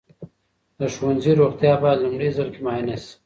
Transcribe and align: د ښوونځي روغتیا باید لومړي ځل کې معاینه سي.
د 0.79 0.81
ښوونځي 0.93 1.31
روغتیا 1.39 1.73
باید 1.83 2.01
لومړي 2.03 2.29
ځل 2.37 2.47
کې 2.53 2.61
معاینه 2.65 2.95
سي. 3.03 3.13